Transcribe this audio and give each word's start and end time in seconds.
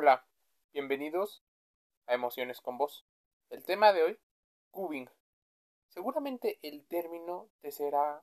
Hola, 0.00 0.24
bienvenidos 0.72 1.42
a 2.06 2.14
Emociones 2.14 2.60
con 2.60 2.78
Vos. 2.78 3.04
El 3.50 3.64
tema 3.64 3.92
de 3.92 4.04
hoy, 4.04 4.20
cubing. 4.70 5.10
Seguramente 5.88 6.60
el 6.62 6.86
término 6.86 7.50
te 7.62 7.72
será 7.72 8.22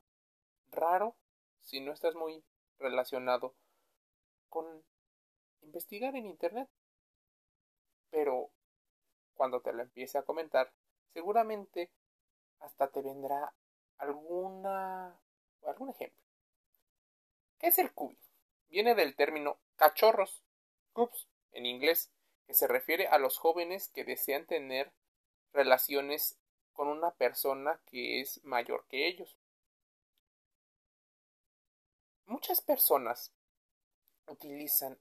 raro 0.70 1.16
si 1.60 1.82
no 1.82 1.92
estás 1.92 2.14
muy 2.14 2.42
relacionado 2.78 3.54
con 4.48 4.86
investigar 5.60 6.16
en 6.16 6.24
Internet. 6.24 6.70
Pero 8.08 8.52
cuando 9.34 9.60
te 9.60 9.74
lo 9.74 9.82
empiece 9.82 10.16
a 10.16 10.22
comentar, 10.22 10.72
seguramente 11.12 11.92
hasta 12.60 12.88
te 12.88 13.02
vendrá 13.02 13.52
alguna 13.98 15.20
algún 15.62 15.90
ejemplo. 15.90 16.24
¿Qué 17.58 17.66
es 17.66 17.78
el 17.78 17.92
cubing? 17.92 18.16
Viene 18.70 18.94
del 18.94 19.14
término 19.14 19.58
cachorros, 19.76 20.42
cubs 20.94 21.28
en 21.56 21.66
inglés, 21.66 22.10
que 22.46 22.54
se 22.54 22.68
refiere 22.68 23.08
a 23.08 23.18
los 23.18 23.38
jóvenes 23.38 23.88
que 23.88 24.04
desean 24.04 24.46
tener 24.46 24.92
relaciones 25.52 26.38
con 26.72 26.88
una 26.88 27.10
persona 27.12 27.80
que 27.86 28.20
es 28.20 28.44
mayor 28.44 28.86
que 28.88 29.08
ellos. 29.08 29.36
Muchas 32.26 32.60
personas 32.60 33.32
utilizan 34.26 34.98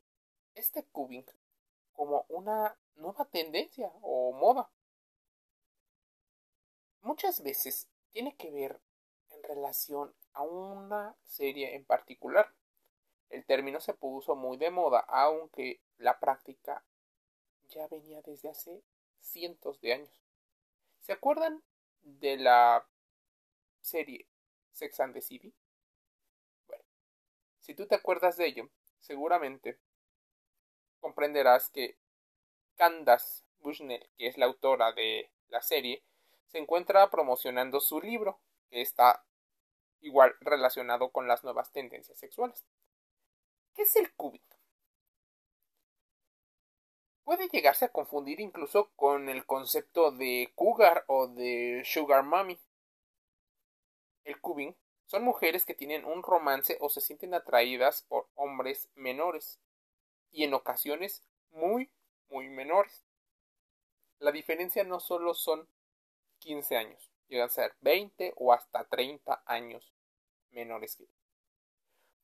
este 0.53 0.83
cubing 0.85 1.25
como 1.93 2.25
una 2.29 2.77
nueva 2.95 3.25
tendencia 3.25 3.91
o 4.01 4.31
moda. 4.31 4.69
Muchas 7.01 7.43
veces 7.43 7.89
tiene 8.11 8.35
que 8.35 8.51
ver 8.51 8.79
en 9.29 9.43
relación 9.43 10.15
a 10.33 10.43
una 10.43 11.15
serie 11.23 11.75
en 11.75 11.85
particular. 11.85 12.53
El 13.29 13.45
término 13.45 13.79
se 13.79 13.93
puso 13.93 14.35
muy 14.35 14.57
de 14.57 14.69
moda, 14.69 14.99
aunque 15.07 15.81
la 15.97 16.19
práctica 16.19 16.83
ya 17.69 17.87
venía 17.87 18.21
desde 18.21 18.49
hace 18.49 18.83
cientos 19.19 19.79
de 19.81 19.93
años. 19.93 20.23
¿Se 20.99 21.13
acuerdan 21.13 21.63
de 22.01 22.37
la 22.37 22.87
serie 23.81 24.27
Sex 24.71 24.99
and 24.99 25.13
the 25.13 25.21
City? 25.21 25.53
Bueno, 26.67 26.83
si 27.59 27.73
tú 27.73 27.87
te 27.87 27.95
acuerdas 27.95 28.37
de 28.37 28.47
ello, 28.47 28.69
seguramente 28.99 29.79
comprenderás 30.99 31.69
que 31.69 31.97
Candace 32.75 33.43
Bushnell, 33.59 34.09
que 34.17 34.27
es 34.27 34.37
la 34.37 34.45
autora 34.45 34.91
de 34.93 35.31
la 35.47 35.61
serie, 35.61 36.03
se 36.47 36.57
encuentra 36.57 37.09
promocionando 37.09 37.79
su 37.79 37.99
libro, 37.99 38.41
que 38.69 38.81
está 38.81 39.25
igual 40.01 40.35
relacionado 40.39 41.11
con 41.11 41.27
las 41.27 41.43
nuevas 41.43 41.71
tendencias 41.71 42.17
sexuales. 42.17 42.65
¿Qué 43.73 43.83
es 43.83 43.95
el 43.95 44.13
cubing? 44.13 44.41
Puede 47.25 47.49
llegarse 47.49 47.85
a 47.85 47.91
confundir 47.91 48.39
incluso 48.39 48.91
con 48.95 49.29
el 49.29 49.47
concepto 49.47 50.11
de 50.11 50.51
cougar 50.53 51.05
o 51.07 51.27
de 51.27 51.81
sugar 51.83 52.23
mommy. 52.23 52.59
El 54.23 54.39
cubing 54.39 54.75
son 55.07 55.23
mujeres 55.23 55.65
que 55.65 55.73
tienen 55.73 56.05
un 56.05 56.21
romance 56.21 56.77
o 56.79 56.87
se 56.87 57.01
sienten 57.01 57.33
atraídas 57.33 58.03
por 58.03 58.29
hombres 58.35 58.91
menores 58.93 59.59
y 60.31 60.43
en 60.43 60.53
ocasiones 60.53 61.23
muy, 61.49 61.91
muy 62.29 62.47
menores. 62.47 63.03
La 64.19 64.31
diferencia 64.31 64.83
no 64.83 64.99
solo 64.99 65.33
son 65.33 65.67
15 66.41 66.77
años, 66.77 67.11
llegan 67.27 67.47
a 67.47 67.51
ser 67.51 67.75
20 67.81 68.35
o 68.37 68.53
hasta 68.53 68.83
30 68.85 69.41
años 69.47 69.95
menores 70.51 70.95
que 70.95 71.07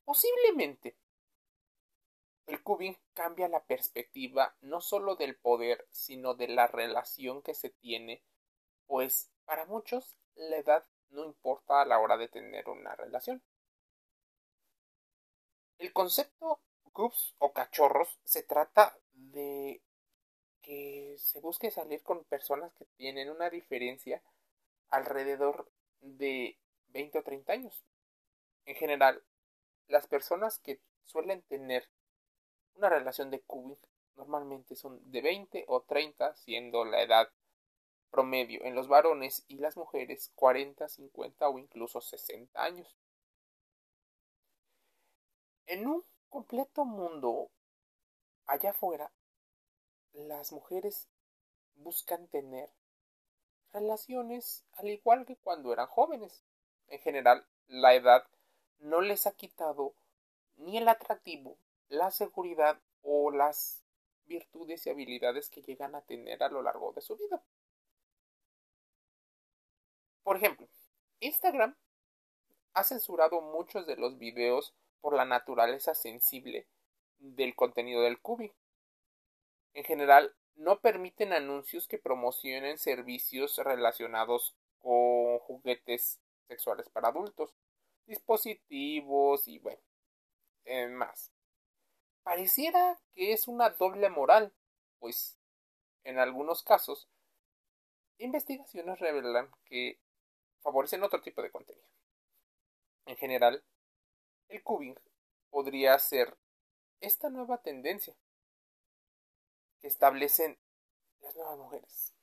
Posiblemente 0.05 0.95
el 2.51 2.61
cubing 2.63 2.97
cambia 3.13 3.47
la 3.47 3.63
perspectiva 3.63 4.53
no 4.59 4.81
solo 4.81 5.15
del 5.15 5.37
poder, 5.37 5.87
sino 5.89 6.33
de 6.33 6.49
la 6.49 6.67
relación 6.67 7.41
que 7.41 7.53
se 7.53 7.69
tiene, 7.69 8.21
pues 8.87 9.31
para 9.45 9.65
muchos 9.65 10.17
la 10.35 10.57
edad 10.57 10.85
no 11.11 11.23
importa 11.23 11.81
a 11.81 11.85
la 11.85 11.99
hora 11.99 12.17
de 12.17 12.27
tener 12.27 12.67
una 12.67 12.93
relación. 12.93 13.41
El 15.77 15.93
concepto 15.93 16.59
cubs 16.91 17.35
o 17.37 17.53
cachorros 17.53 18.19
se 18.25 18.43
trata 18.43 18.97
de 19.13 19.81
que 20.61 21.15
se 21.19 21.39
busque 21.39 21.71
salir 21.71 22.03
con 22.03 22.25
personas 22.25 22.73
que 22.73 22.85
tienen 22.97 23.29
una 23.29 23.49
diferencia 23.49 24.21
alrededor 24.89 25.71
de 26.01 26.59
20 26.89 27.19
o 27.19 27.23
30 27.23 27.53
años. 27.53 27.85
En 28.65 28.75
general, 28.75 29.23
las 29.87 30.07
personas 30.07 30.59
que 30.59 30.81
suelen 31.05 31.43
tener 31.43 31.89
una 32.81 32.89
relación 32.89 33.29
de 33.29 33.41
cubing 33.41 33.77
normalmente 34.15 34.75
son 34.75 34.99
de 35.11 35.21
20 35.21 35.65
o 35.67 35.81
30, 35.81 36.35
siendo 36.35 36.83
la 36.83 37.03
edad 37.03 37.29
promedio 38.09 38.63
en 38.63 38.73
los 38.73 38.87
varones 38.87 39.45
y 39.47 39.57
las 39.57 39.77
mujeres 39.77 40.31
40, 40.33 40.89
50 40.89 41.47
o 41.47 41.59
incluso 41.59 42.01
60 42.01 42.61
años. 42.61 42.97
En 45.67 45.85
un 45.87 46.03
completo 46.29 46.83
mundo 46.83 47.51
allá 48.47 48.71
afuera, 48.71 49.11
las 50.13 50.51
mujeres 50.51 51.07
buscan 51.75 52.27
tener 52.29 52.71
relaciones 53.71 54.65
al 54.73 54.89
igual 54.89 55.27
que 55.27 55.37
cuando 55.37 55.71
eran 55.71 55.87
jóvenes. 55.87 56.43
En 56.87 56.99
general, 56.99 57.45
la 57.67 57.93
edad 57.93 58.25
no 58.79 59.01
les 59.01 59.27
ha 59.27 59.33
quitado 59.33 59.93
ni 60.57 60.77
el 60.77 60.87
atractivo 60.89 61.57
la 61.91 62.09
seguridad 62.09 62.81
o 63.01 63.31
las 63.31 63.83
virtudes 64.25 64.85
y 64.85 64.89
habilidades 64.89 65.49
que 65.49 65.61
llegan 65.61 65.93
a 65.93 66.01
tener 66.01 66.41
a 66.41 66.47
lo 66.47 66.61
largo 66.61 66.93
de 66.93 67.01
su 67.01 67.17
vida. 67.17 67.43
Por 70.23 70.37
ejemplo, 70.37 70.67
Instagram 71.19 71.75
ha 72.73 72.83
censurado 72.85 73.41
muchos 73.41 73.85
de 73.85 73.97
los 73.97 74.17
videos 74.17 74.73
por 75.01 75.15
la 75.15 75.25
naturaleza 75.25 75.93
sensible 75.93 76.65
del 77.19 77.55
contenido 77.55 78.01
del 78.03 78.21
Cubi. 78.21 78.53
En 79.73 79.83
general, 79.83 80.33
no 80.55 80.79
permiten 80.79 81.33
anuncios 81.33 81.89
que 81.89 81.97
promocionen 81.97 82.77
servicios 82.77 83.57
relacionados 83.57 84.55
con 84.79 85.39
juguetes 85.39 86.21
sexuales 86.47 86.87
para 86.89 87.09
adultos, 87.09 87.53
dispositivos 88.05 89.45
y 89.49 89.59
bueno, 89.59 89.81
más. 90.91 91.31
Pareciera 92.23 92.99
que 93.13 93.33
es 93.33 93.47
una 93.47 93.69
doble 93.71 94.09
moral, 94.09 94.53
pues 94.99 95.37
en 96.03 96.19
algunos 96.19 96.63
casos 96.63 97.09
investigaciones 98.17 98.99
revelan 98.99 99.49
que 99.65 99.99
favorecen 100.61 101.03
otro 101.03 101.21
tipo 101.21 101.41
de 101.41 101.51
contenido. 101.51 101.87
En 103.05 103.17
general, 103.17 103.63
el 104.47 104.63
cubing 104.63 104.95
podría 105.49 105.97
ser 105.97 106.37
esta 106.99 107.29
nueva 107.29 107.57
tendencia 107.57 108.15
que 109.79 109.87
establecen 109.87 110.59
las 111.21 111.35
nuevas 111.35 111.57
mujeres. 111.57 112.13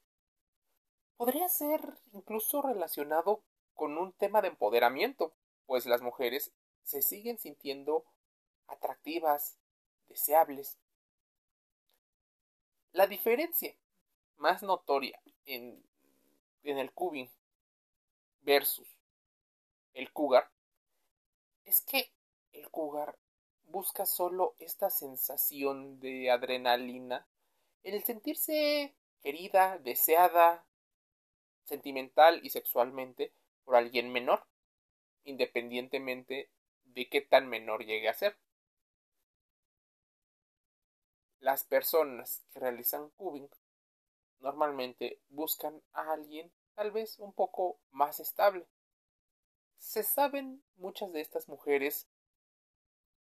Podría 1.17 1.49
ser 1.49 1.81
incluso 2.13 2.63
relacionado 2.63 3.43
con 3.75 3.99
un 3.99 4.13
tema 4.13 4.41
de 4.41 4.49
empoderamiento, 4.49 5.35
pues 5.67 5.87
las 5.87 6.01
mujeres 6.01 6.53
se 6.85 7.03
siguen 7.03 7.39
sintiendo 7.39 8.05
atractivas, 8.69 9.59
deseables. 10.09 10.79
La 12.93 13.07
diferencia 13.07 13.75
más 14.37 14.63
notoria 14.63 15.21
en, 15.45 15.85
el 16.63 16.93
cubing 16.93 17.31
versus 18.43 18.89
el 19.95 20.13
cougar 20.13 20.51
es 21.65 21.81
que 21.83 22.13
el 22.53 22.71
cougar 22.71 23.19
busca 23.65 24.07
solo 24.07 24.55
esta 24.59 24.91
sensación 24.91 26.01
de 26.01 26.31
adrenalina, 26.31 27.27
el 27.83 28.03
sentirse 28.03 28.95
querida, 29.23 29.79
deseada, 29.79 30.67
sentimental 31.65 32.41
y 32.43 32.51
sexualmente 32.51 33.33
por 33.65 33.77
alguien 33.77 34.11
menor, 34.11 34.47
independientemente 35.25 36.51
de 36.85 37.09
qué 37.09 37.21
tan 37.21 37.49
menor 37.49 37.85
llegue 37.85 38.09
a 38.09 38.15
ser. 38.15 38.39
Las 41.41 41.65
personas 41.65 42.45
que 42.53 42.61
realizan 42.61 43.11
cubing 43.11 43.49
normalmente 44.41 45.21
buscan 45.29 45.83
a 45.93 46.13
alguien 46.13 46.53
tal 46.75 46.91
vez 46.91 47.19
un 47.19 47.33
poco 47.33 47.79
más 47.91 48.21
estable. 48.21 48.67
Se 49.79 50.03
saben 50.03 50.63
muchas 50.77 51.13
de 51.13 51.21
estas 51.21 51.49
mujeres 51.49 52.09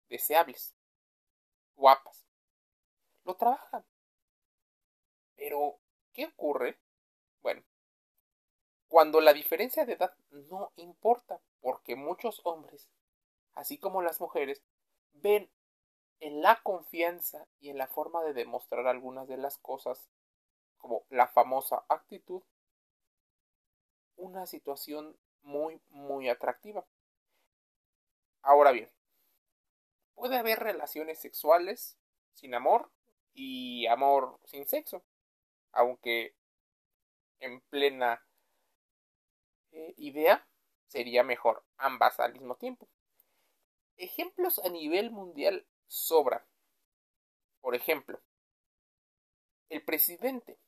deseables, 0.09 0.75
guapas. 1.75 2.25
Lo 3.23 3.35
trabajan. 3.35 3.85
Pero, 5.35 5.79
¿qué 6.13 6.25
ocurre? 6.25 6.79
Bueno, 7.41 7.63
cuando 8.87 9.19
la 9.19 9.33
diferencia 9.33 9.85
de 9.85 9.93
edad 9.93 10.15
no 10.29 10.71
importa, 10.77 11.41
porque 11.59 11.95
muchos 11.95 12.41
hombres, 12.45 12.89
así 13.53 13.77
como 13.77 14.01
las 14.01 14.21
mujeres, 14.21 14.63
ven 15.13 15.49
en 16.19 16.41
la 16.41 16.61
confianza 16.63 17.47
y 17.59 17.69
en 17.69 17.77
la 17.77 17.87
forma 17.87 18.23
de 18.23 18.33
demostrar 18.33 18.87
algunas 18.87 19.27
de 19.27 19.37
las 19.37 19.57
cosas, 19.57 20.09
como 20.77 21.05
la 21.09 21.27
famosa 21.27 21.85
actitud, 21.89 22.43
una 24.15 24.47
situación 24.47 25.17
muy, 25.41 25.81
muy 25.89 26.29
atractiva. 26.29 26.85
Ahora 28.41 28.71
bien, 28.71 28.91
puede 30.15 30.37
haber 30.37 30.59
relaciones 30.59 31.19
sexuales 31.19 31.97
sin 32.33 32.53
amor 32.53 32.91
y 33.33 33.85
amor 33.87 34.39
sin 34.45 34.67
sexo, 34.67 35.03
aunque 35.71 36.35
en 37.39 37.61
plena 37.61 38.23
eh, 39.71 39.93
idea 39.97 40.47
sería 40.87 41.23
mejor 41.23 41.63
ambas 41.77 42.19
al 42.19 42.33
mismo 42.33 42.55
tiempo. 42.55 42.89
Ejemplos 43.97 44.59
a 44.59 44.69
nivel 44.69 45.11
mundial 45.11 45.67
sobran. 45.87 46.45
Por 47.61 47.75
ejemplo, 47.75 48.21
el 49.69 49.83
presidente 49.83 50.59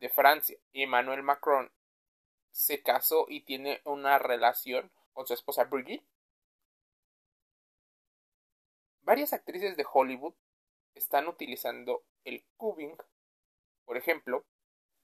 de 0.00 0.08
Francia, 0.08 0.58
Emmanuel 0.72 1.22
Macron, 1.22 1.70
se 2.50 2.82
casó 2.82 3.26
y 3.28 3.42
tiene 3.42 3.80
una 3.84 4.18
relación 4.18 4.90
con 5.12 5.26
su 5.26 5.34
esposa 5.34 5.64
Brigitte. 5.64 6.06
Varias 9.02 9.32
actrices 9.32 9.76
de 9.76 9.86
Hollywood 9.90 10.34
están 10.94 11.28
utilizando 11.28 12.04
el 12.24 12.44
cubing, 12.56 12.96
por 13.84 13.96
ejemplo, 13.96 14.46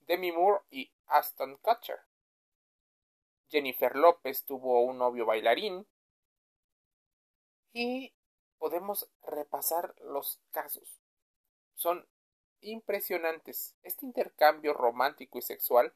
Demi 0.01 0.33
Moore 0.33 0.65
y 0.71 0.91
Aston 1.07 1.57
Kutcher. 1.59 2.01
Jennifer 3.51 3.95
López 3.97 4.45
tuvo 4.45 4.83
un 4.83 4.99
novio 4.99 5.27
bailarín. 5.27 5.87
Y 7.73 8.13
podemos 8.61 9.09
repasar 9.23 9.95
los 10.03 10.39
casos. 10.53 11.01
Son 11.75 12.07
impresionantes. 12.61 13.75
Este 13.83 14.05
intercambio 14.05 14.75
romántico 14.75 15.39
y 15.39 15.43
sexual 15.43 15.95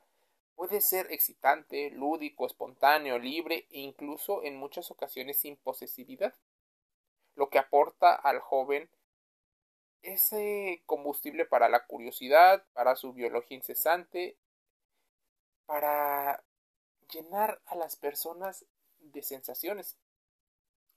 puede 0.56 0.80
ser 0.80 1.12
excitante, 1.12 1.90
lúdico, 1.90 2.46
espontáneo, 2.46 3.18
libre 3.18 3.66
e 3.70 3.80
incluso 3.80 4.42
en 4.42 4.56
muchas 4.56 4.90
ocasiones 4.90 5.38
sin 5.38 5.56
posesividad, 5.56 6.34
lo 7.34 7.50
que 7.50 7.58
aporta 7.58 8.14
al 8.14 8.40
joven 8.40 8.88
ese 10.00 10.82
combustible 10.86 11.44
para 11.44 11.68
la 11.68 11.86
curiosidad, 11.86 12.64
para 12.72 12.96
su 12.96 13.12
biología 13.12 13.58
incesante, 13.58 14.38
para 15.66 16.42
llenar 17.12 17.60
a 17.66 17.74
las 17.74 17.96
personas 17.96 18.64
de 19.00 19.22
sensaciones. 19.22 19.98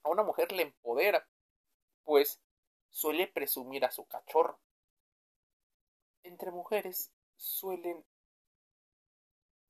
A 0.03 0.09
una 0.09 0.23
mujer 0.23 0.53
le 0.53 0.63
empodera, 0.63 1.27
pues 2.07 2.39
suele 2.89 3.27
presumir 3.27 3.83
a 3.83 3.91
su 3.91 4.05
cachorro. 4.05 4.61
Entre 6.23 6.51
mujeres 6.51 7.11
suelen 7.35 8.05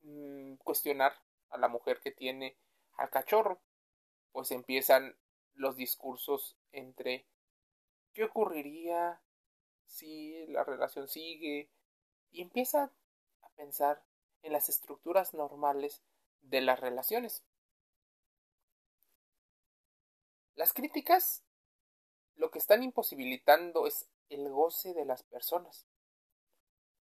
mm, 0.02 0.58
cuestionar 0.58 1.20
a 1.50 1.58
la 1.58 1.68
mujer 1.68 2.00
que 2.00 2.12
tiene 2.12 2.56
al 2.98 3.10
cachorro, 3.10 3.60
pues 4.32 4.52
empiezan 4.52 5.18
los 5.56 5.78
discursos 5.78 6.56
entre 6.72 7.28
¿qué 8.14 8.26
ocurriría 8.26 9.20
si 9.88 10.46
la 10.46 10.64
relación 10.64 11.08
sigue? 11.08 11.72
y 12.30 12.44
empiezan 12.44 12.92
a 13.42 13.50
pensar 13.56 14.04
en 14.44 14.54
las 14.54 14.70
estructuras 14.70 15.34
normales 15.34 16.04
de 16.42 16.62
las 16.62 16.80
relaciones. 16.80 17.44
Las 20.54 20.74
críticas 20.74 21.47
lo 22.38 22.52
que 22.52 22.60
están 22.60 22.84
imposibilitando 22.84 23.88
es 23.88 24.08
el 24.30 24.50
goce 24.50 24.94
de 24.94 25.06
las 25.06 25.24
personas. 25.24 25.88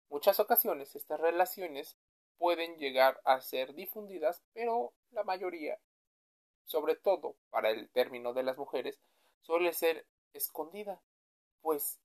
Muchas 0.09 0.41
ocasiones 0.41 0.97
estas 0.97 1.21
relaciones 1.21 1.97
pueden 2.39 2.79
llegar 2.79 3.21
a 3.25 3.41
ser 3.41 3.75
difundidas, 3.75 4.43
pero 4.55 4.93
la 5.11 5.23
mayoría, 5.25 5.79
sobre 6.65 6.97
todo 6.97 7.37
para 7.51 7.71
el 7.71 7.91
término 7.91 8.33
de 8.33 8.43
las 8.43 8.57
mujeres, 8.59 8.99
suele 9.43 9.73
ser 9.73 10.07
escondida, 10.33 11.01
pues 11.61 12.01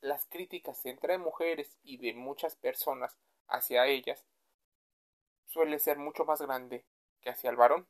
las 0.00 0.26
críticas 0.26 0.84
entre 0.86 1.18
mujeres 1.18 1.78
y 1.82 1.98
de 1.98 2.14
muchas 2.14 2.56
personas 2.56 3.16
hacia 3.48 3.86
ellas 3.86 4.24
suele 5.46 5.78
ser 5.78 5.98
mucho 5.98 6.24
más 6.24 6.40
grande 6.40 6.84
que 7.20 7.30
hacia 7.30 7.50
el 7.50 7.56
varón. 7.56 7.88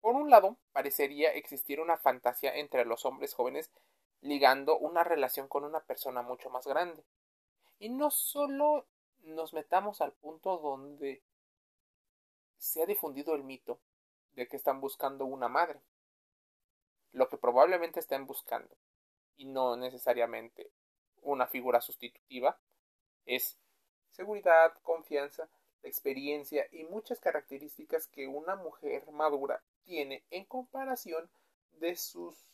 Por 0.00 0.14
un 0.14 0.30
lado, 0.30 0.56
parecería 0.72 1.32
existir 1.32 1.80
una 1.80 1.96
fantasía 1.96 2.54
entre 2.54 2.84
los 2.84 3.04
hombres 3.04 3.34
jóvenes 3.34 3.70
ligando 4.20 4.78
una 4.78 5.04
relación 5.04 5.48
con 5.48 5.64
una 5.64 5.80
persona 5.80 6.22
mucho 6.22 6.50
más 6.50 6.66
grande. 6.66 7.04
Y 7.78 7.90
no 7.90 8.10
solo 8.10 8.86
nos 9.22 9.52
metamos 9.52 10.00
al 10.00 10.12
punto 10.12 10.58
donde 10.58 11.22
se 12.58 12.82
ha 12.82 12.86
difundido 12.86 13.34
el 13.34 13.44
mito 13.44 13.80
de 14.32 14.48
que 14.48 14.56
están 14.56 14.80
buscando 14.80 15.24
una 15.24 15.48
madre. 15.48 15.80
Lo 17.12 17.28
que 17.28 17.38
probablemente 17.38 18.00
estén 18.00 18.26
buscando, 18.26 18.76
y 19.36 19.46
no 19.46 19.76
necesariamente 19.76 20.70
una 21.22 21.46
figura 21.46 21.80
sustitutiva, 21.80 22.58
es 23.24 23.58
seguridad, 24.10 24.74
confianza, 24.82 25.48
experiencia 25.82 26.66
y 26.72 26.84
muchas 26.84 27.20
características 27.20 28.06
que 28.08 28.26
una 28.26 28.56
mujer 28.56 29.10
madura 29.10 29.62
tiene 29.84 30.24
en 30.30 30.44
comparación 30.44 31.30
de 31.72 31.96
sus 31.96 32.46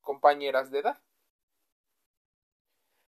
compañeras 0.00 0.70
de 0.70 0.80
edad. 0.80 1.00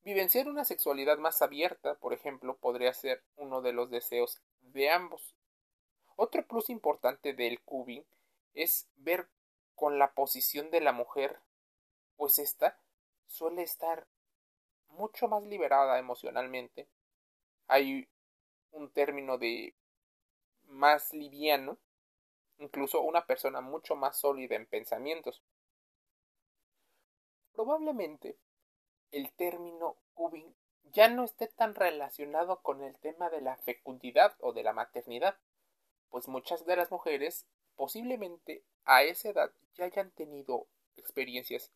Vivenciar 0.03 0.47
una 0.47 0.65
sexualidad 0.65 1.17
más 1.17 1.41
abierta, 1.41 1.95
por 1.95 2.13
ejemplo, 2.13 2.57
podría 2.57 2.93
ser 2.93 3.23
uno 3.37 3.61
de 3.61 3.73
los 3.73 3.89
deseos 3.89 4.41
de 4.61 4.91
ambos. 4.91 5.35
Otro 6.15 6.45
plus 6.45 6.69
importante 6.69 7.33
del 7.33 7.59
cubing 7.61 8.05
es 8.53 8.87
ver 8.95 9.27
con 9.73 9.97
la 9.97 10.13
posición 10.13 10.69
de 10.71 10.81
la 10.81 10.91
mujer, 10.91 11.39
pues 12.15 12.39
ésta 12.39 12.79
suele 13.25 13.63
estar 13.63 14.07
mucho 14.89 15.27
más 15.27 15.43
liberada 15.43 15.99
emocionalmente. 15.99 16.87
Hay 17.67 18.07
un 18.75 18.89
término 18.91 19.37
de 19.37 19.73
más 20.67 21.13
liviano, 21.13 21.77
incluso 22.57 23.01
una 23.01 23.25
persona 23.25 23.61
mucho 23.61 23.95
más 23.95 24.17
sólida 24.17 24.55
en 24.55 24.65
pensamientos. 24.65 25.41
Probablemente 27.53 28.37
el 29.11 29.31
término 29.33 29.97
cubing 30.13 30.53
ya 30.83 31.07
no 31.07 31.23
esté 31.23 31.47
tan 31.47 31.73
relacionado 31.73 32.61
con 32.61 32.83
el 32.83 32.97
tema 32.99 33.29
de 33.29 33.41
la 33.41 33.57
fecundidad 33.57 34.35
o 34.39 34.53
de 34.53 34.63
la 34.63 34.73
maternidad, 34.73 35.37
pues 36.09 36.27
muchas 36.27 36.65
de 36.65 36.75
las 36.75 36.91
mujeres 36.91 37.45
posiblemente 37.75 38.63
a 38.83 39.03
esa 39.03 39.29
edad 39.29 39.51
ya 39.75 39.85
hayan 39.85 40.11
tenido 40.11 40.67
experiencias 40.95 41.71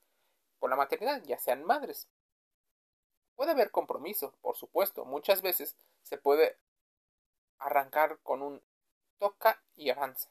con 0.60 0.70
la 0.70 0.76
maternidad, 0.76 1.24
ya 1.24 1.38
sean 1.38 1.64
madres. 1.64 2.08
Puede 3.36 3.52
haber 3.52 3.72
compromiso, 3.72 4.34
por 4.42 4.58
supuesto, 4.58 5.06
muchas 5.06 5.42
veces 5.42 5.78
se 6.04 6.18
puede 6.18 6.58
arrancar 7.60 8.20
con 8.24 8.42
un 8.42 8.62
toca 9.18 9.64
y 9.76 9.90
avanza. 9.90 10.30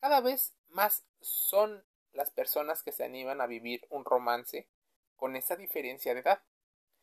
Cada 0.00 0.20
vez 0.20 0.54
más 0.68 1.04
son 1.20 1.84
las 2.12 2.30
personas 2.30 2.82
que 2.82 2.92
se 2.92 3.04
animan 3.04 3.40
a 3.40 3.46
vivir 3.46 3.86
un 3.90 4.04
romance 4.04 4.68
con 5.16 5.36
esa 5.36 5.56
diferencia 5.56 6.14
de 6.14 6.20
edad. 6.20 6.42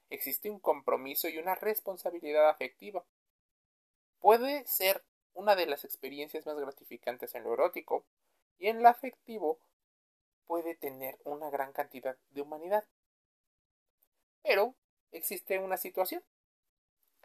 Existe 0.09 0.49
un 0.49 0.59
compromiso 0.59 1.27
y 1.29 1.37
una 1.37 1.55
responsabilidad 1.55 2.49
afectiva. 2.49 3.05
Puede 4.19 4.65
ser 4.67 5.03
una 5.33 5.55
de 5.55 5.65
las 5.65 5.85
experiencias 5.85 6.45
más 6.45 6.57
gratificantes 6.59 7.33
en 7.35 7.43
lo 7.43 7.53
erótico 7.53 8.05
y 8.57 8.67
en 8.67 8.83
lo 8.83 8.89
afectivo 8.89 9.59
puede 10.45 10.75
tener 10.75 11.17
una 11.23 11.49
gran 11.49 11.71
cantidad 11.71 12.17
de 12.29 12.41
humanidad. 12.41 12.85
Pero 14.43 14.75
existe 15.11 15.59
una 15.59 15.77
situación 15.77 16.23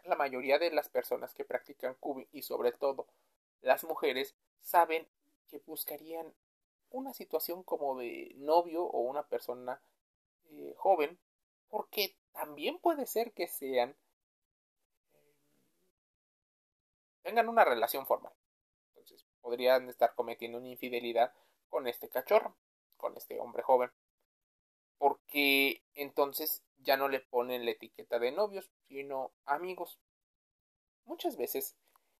la 0.07 0.15
mayoría 0.15 0.59
de 0.59 0.71
las 0.71 0.89
personas 0.89 1.33
que 1.33 1.45
practican 1.45 1.95
cubing 1.95 2.27
y 2.31 2.41
sobre 2.41 2.71
todo 2.71 3.07
las 3.61 3.83
mujeres 3.83 4.35
saben 4.61 5.07
que 5.49 5.61
buscarían 5.65 6.33
una 6.89 7.13
situación 7.13 7.63
como 7.63 7.97
de 7.97 8.33
novio 8.35 8.83
o 8.83 9.01
una 9.01 9.23
persona 9.23 9.81
eh, 10.49 10.73
joven 10.77 11.17
porque 11.69 12.15
también 12.31 12.79
puede 12.79 13.05
ser 13.05 13.33
que 13.33 13.47
sean 13.47 13.95
eh, 15.13 15.35
tengan 17.23 17.49
una 17.49 17.65
relación 17.65 18.05
formal. 18.05 18.33
Entonces 18.89 19.25
podrían 19.41 19.89
estar 19.89 20.15
cometiendo 20.15 20.57
una 20.59 20.69
infidelidad 20.69 21.33
con 21.69 21.87
este 21.87 22.09
cachorro 22.09 22.55
con 22.97 23.15
este 23.15 23.39
hombre 23.39 23.63
joven 23.63 23.91
porque 24.97 25.83
entonces 25.95 26.63
ya 26.79 26.97
no 26.97 27.07
le 27.07 27.19
ponen 27.19 27.65
la 27.65 27.71
etiqueta 27.71 28.19
de 28.19 28.31
novios, 28.31 28.69
sino 28.87 29.31
amigos. 29.45 29.99
Muchas 31.05 31.37
veces 31.37 31.75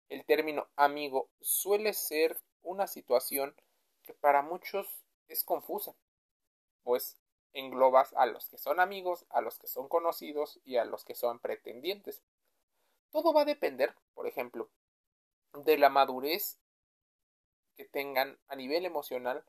el 0.10 0.26
término 0.26 0.68
amigo 0.76 1.30
suele 1.42 1.94
ser 1.94 2.38
una 2.62 2.88
situación 2.88 3.56
que 4.04 4.14
para 4.14 4.42
muchos 4.42 4.88
es 5.28 5.44
confusa, 5.44 5.96
pues 6.84 7.18
englobas 7.54 8.14
a 8.14 8.26
los 8.26 8.50
que 8.50 8.58
son 8.58 8.80
amigos, 8.80 9.26
a 9.30 9.42
los 9.42 9.58
que 9.58 9.68
son 9.68 9.88
conocidos 9.90 10.60
y 10.64 10.78
a 10.78 10.86
los 10.86 11.04
que 11.04 11.16
son 11.16 11.40
pretendientes. 11.40 12.24
Todo 13.12 13.34
va 13.34 13.42
a 13.42 13.46
depender, 13.46 13.96
por 14.14 14.28
ejemplo, 14.28 14.70
de 15.54 15.78
la 15.78 15.90
madurez 15.90 16.60
que 17.76 17.86
tengan 17.86 18.38
a 18.48 18.56
nivel 18.56 18.86
emocional 18.86 19.44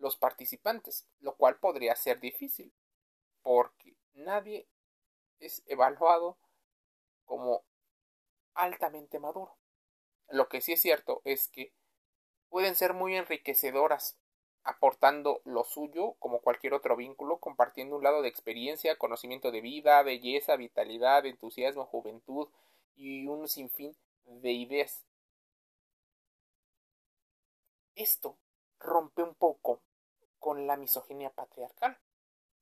los 0.00 0.16
participantes, 0.16 1.06
lo 1.20 1.36
cual 1.36 1.58
podría 1.58 1.94
ser 1.94 2.18
difícil, 2.20 2.72
porque 3.42 3.96
nadie 4.14 4.66
es 5.38 5.62
evaluado 5.66 6.38
como 7.24 7.62
altamente 8.54 9.18
maduro. 9.18 9.56
Lo 10.28 10.48
que 10.48 10.60
sí 10.60 10.72
es 10.72 10.80
cierto 10.80 11.22
es 11.24 11.48
que 11.48 11.72
pueden 12.48 12.74
ser 12.74 12.94
muy 12.94 13.16
enriquecedoras, 13.16 14.18
aportando 14.62 15.40
lo 15.44 15.64
suyo 15.64 16.14
como 16.18 16.40
cualquier 16.40 16.74
otro 16.74 16.96
vínculo, 16.96 17.38
compartiendo 17.38 17.96
un 17.96 18.02
lado 18.02 18.22
de 18.22 18.28
experiencia, 18.28 18.98
conocimiento 18.98 19.50
de 19.50 19.60
vida, 19.60 20.02
belleza, 20.02 20.56
vitalidad, 20.56 21.24
entusiasmo, 21.26 21.86
juventud 21.86 22.48
y 22.94 23.26
un 23.26 23.48
sinfín 23.48 23.96
de 24.24 24.52
ideas. 24.52 25.04
Esto 27.94 28.38
rompe 28.78 29.22
un 29.22 29.34
poco 29.34 29.82
con 30.40 30.66
la 30.66 30.76
misoginia 30.76 31.30
patriarcal, 31.30 32.00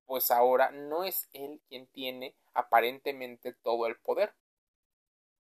pues 0.05 0.31
ahora 0.31 0.71
no 0.71 1.05
es 1.05 1.29
él 1.33 1.63
quien 1.69 1.87
tiene 1.87 2.37
aparentemente 2.53 3.55
todo 3.55 3.87
el 3.87 3.97
poder. 3.97 4.35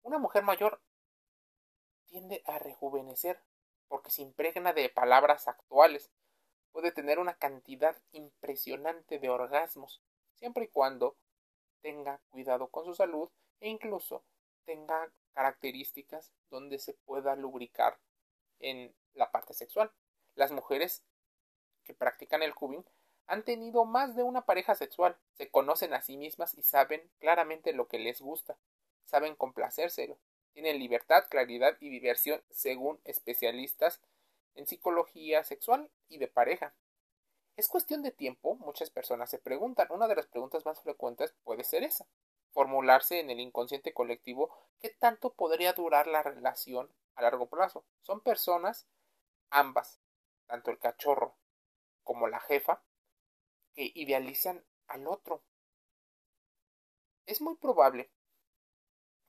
Una 0.02 0.18
mujer 0.18 0.42
mayor 0.42 0.82
tiende 2.06 2.42
a 2.44 2.58
rejuvenecer 2.58 3.40
porque 3.88 4.10
se 4.10 4.22
impregna 4.22 4.72
de 4.72 4.88
palabras 4.88 5.48
actuales. 5.48 6.10
Puede 6.72 6.92
tener 6.92 7.18
una 7.18 7.34
cantidad 7.34 7.96
impresionante 8.12 9.18
de 9.18 9.30
orgasmos, 9.30 10.02
siempre 10.34 10.64
y 10.64 10.68
cuando 10.68 11.16
tenga 11.80 12.20
cuidado 12.30 12.68
con 12.68 12.84
su 12.84 12.94
salud 12.94 13.30
e 13.60 13.68
incluso 13.68 14.24
tenga 14.64 15.12
características 15.34 16.32
donde 16.50 16.78
se 16.78 16.94
pueda 16.94 17.36
lubricar 17.36 17.98
en 18.58 18.94
la 19.12 19.30
parte 19.30 19.54
sexual. 19.54 19.92
Las 20.34 20.50
mujeres 20.50 21.04
que 21.84 21.94
practican 21.94 22.42
el 22.42 22.54
cubing 22.54 22.84
han 23.26 23.42
tenido 23.42 23.84
más 23.84 24.16
de 24.16 24.22
una 24.22 24.42
pareja 24.42 24.74
sexual, 24.74 25.16
se 25.32 25.50
conocen 25.50 25.94
a 25.94 26.02
sí 26.02 26.16
mismas 26.16 26.54
y 26.54 26.62
saben 26.62 27.10
claramente 27.18 27.72
lo 27.72 27.88
que 27.88 27.98
les 27.98 28.20
gusta, 28.20 28.56
saben 29.04 29.34
complacérselo, 29.34 30.18
tienen 30.52 30.78
libertad, 30.78 31.24
claridad 31.28 31.76
y 31.80 31.88
diversión 31.88 32.42
según 32.50 33.00
especialistas 33.04 34.00
en 34.54 34.66
psicología 34.66 35.42
sexual 35.42 35.90
y 36.08 36.18
de 36.18 36.28
pareja. 36.28 36.74
Es 37.56 37.68
cuestión 37.68 38.02
de 38.02 38.10
tiempo, 38.10 38.56
muchas 38.56 38.90
personas 38.90 39.30
se 39.30 39.38
preguntan. 39.38 39.88
Una 39.90 40.08
de 40.08 40.16
las 40.16 40.26
preguntas 40.26 40.64
más 40.64 40.80
frecuentes 40.80 41.34
puede 41.44 41.64
ser 41.64 41.82
esa, 41.82 42.06
formularse 42.52 43.20
en 43.20 43.30
el 43.30 43.40
inconsciente 43.40 43.92
colectivo 43.92 44.50
qué 44.80 44.90
tanto 44.90 45.32
podría 45.32 45.72
durar 45.72 46.06
la 46.06 46.22
relación 46.22 46.92
a 47.14 47.22
largo 47.22 47.46
plazo. 47.46 47.84
Son 48.02 48.20
personas, 48.20 48.86
ambas, 49.50 50.00
tanto 50.46 50.70
el 50.70 50.78
cachorro 50.78 51.36
como 52.04 52.28
la 52.28 52.40
jefa, 52.40 52.82
que 53.74 53.90
idealizan 53.94 54.64
al 54.86 55.06
otro. 55.08 55.42
Es 57.26 57.40
muy 57.40 57.56
probable 57.56 58.10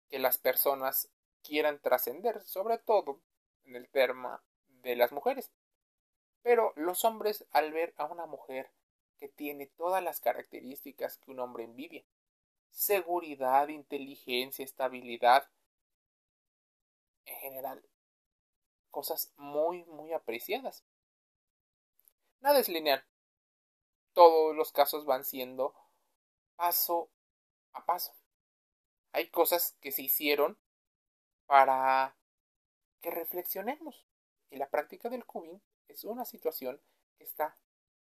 que 0.10 0.20
las 0.20 0.38
personas 0.38 1.10
quieran 1.41 1.79
trascender, 1.79 2.44
sobre 2.44 2.77
todo 2.77 3.22
en 3.63 3.75
el 3.75 3.89
tema 3.89 4.44
de 4.67 4.96
las 4.96 5.12
mujeres. 5.12 5.51
Pero 6.41 6.74
los 6.75 7.05
hombres 7.05 7.46
al 7.51 7.74
ver 7.74 7.94
a 7.98 8.05
una 8.05 8.25
mujer 8.25 8.72
que 9.17 9.29
tiene 9.29 9.67
todas 9.67 10.03
las 10.03 10.20
características 10.20 11.17
que 11.17 11.32
un 11.32 11.39
hombre 11.39 11.63
envidia, 11.63 12.03
seguridad, 12.70 13.70
inteligencia, 13.70 14.65
estabilidad, 14.65 15.50
en 17.25 17.36
general, 17.38 17.84
cosas 18.91 19.34
muy, 19.38 19.84
muy 19.86 20.13
apreciadas. 20.13 20.84
Nada 22.42 22.60
es 22.60 22.70
lineal. 22.70 23.06
Todos 24.13 24.56
los 24.56 24.72
casos 24.72 25.06
van 25.06 25.25
siendo 25.25 25.75
paso 26.56 27.10
a 27.74 27.86
paso. 27.86 28.13
Hay 29.12 29.30
cosas 29.30 29.75
que 29.82 29.92
se 29.92 30.04
hicieron 30.04 30.58
para 31.46 32.15
que 33.01 33.12
reflexionemos. 33.12 34.06
Y 34.50 34.58
la 34.58 34.70
práctica 34.70 35.10
del 35.10 35.25
cubing 35.25 35.62
es 35.88 36.04
una 36.04 36.25
situación 36.25 36.82
que 37.18 37.24
está 37.24 37.58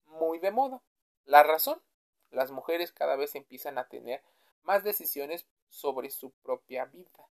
muy 0.04 0.38
de 0.38 0.50
moda. 0.50 0.82
La 1.24 1.42
razón, 1.42 1.82
las 2.30 2.50
mujeres 2.50 2.92
cada 2.92 3.16
vez 3.16 3.34
empiezan 3.34 3.78
a 3.78 3.88
tener 3.88 4.22
más 4.62 4.84
decisiones 4.84 5.46
sobre 5.68 6.10
su 6.10 6.30
propia 6.30 6.84
vida. 6.86 7.28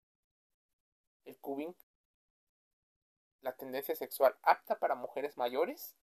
El 1.24 1.38
cubing, 1.40 1.75
la 3.42 3.56
tendencia 3.56 3.96
sexual 3.96 4.38
apta 4.42 4.80
para 4.80 4.96
mujeres 4.96 5.38
mayores, 5.38 5.96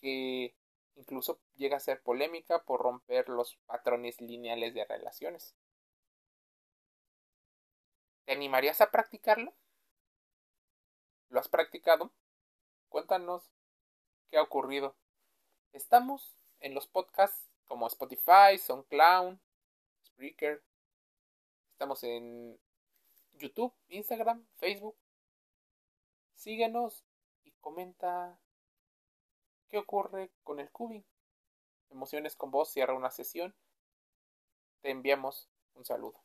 que 0.00 0.54
incluso 0.96 1.40
llega 1.56 1.76
a 1.76 1.80
ser 1.80 2.02
polémica 2.02 2.64
por 2.64 2.80
romper 2.80 3.28
los 3.28 3.56
patrones 3.66 4.20
lineales 4.20 4.74
de 4.74 4.84
relaciones. 4.84 5.54
¿Te 8.24 8.32
animarías 8.32 8.80
a 8.80 8.90
practicarlo? 8.90 9.54
¿Lo 11.28 11.40
has 11.40 11.48
practicado? 11.48 12.12
Cuéntanos 12.88 13.50
qué 14.30 14.36
ha 14.36 14.42
ocurrido. 14.42 14.96
Estamos 15.72 16.36
en 16.60 16.74
los 16.74 16.86
podcasts 16.86 17.50
como 17.66 17.86
Spotify, 17.86 18.58
SoundCloud, 18.58 19.38
Spreaker. 20.04 20.62
Estamos 21.72 22.02
en 22.02 22.58
YouTube, 23.34 23.72
Instagram, 23.88 24.46
Facebook. 24.56 24.96
Síguenos 26.34 27.04
y 27.44 27.52
comenta 27.60 28.40
qué 29.70 29.78
ocurre 29.78 30.30
con 30.42 30.60
el 30.60 30.70
cubing. 30.70 31.04
Emociones 31.90 32.36
con 32.36 32.50
vos 32.50 32.70
cierra 32.70 32.94
una 32.94 33.10
sesión. 33.10 33.54
Te 34.82 34.90
enviamos 34.90 35.48
un 35.74 35.84
saludo. 35.84 36.20